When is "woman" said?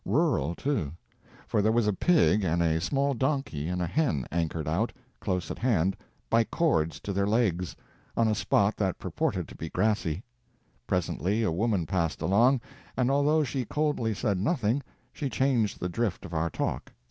11.51-11.85